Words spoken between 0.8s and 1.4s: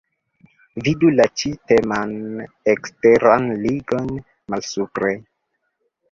Vidu la